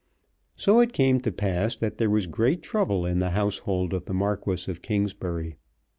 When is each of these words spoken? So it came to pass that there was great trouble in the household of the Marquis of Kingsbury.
So 0.55 0.79
it 0.79 0.93
came 0.93 1.19
to 1.21 1.31
pass 1.31 1.75
that 1.75 1.99
there 1.99 2.09
was 2.09 2.25
great 2.25 2.63
trouble 2.63 3.05
in 3.05 3.19
the 3.19 3.29
household 3.37 3.93
of 3.93 4.05
the 4.05 4.15
Marquis 4.15 4.65
of 4.67 4.81
Kingsbury. 4.81 5.57